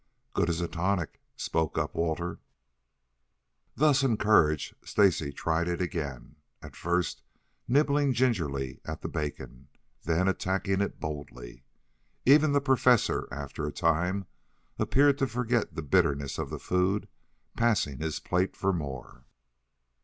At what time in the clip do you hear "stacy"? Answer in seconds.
4.83-5.31